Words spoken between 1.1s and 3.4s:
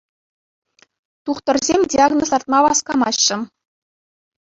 Тухтӑрсем диагноз лартма васкамаҫҫӗ.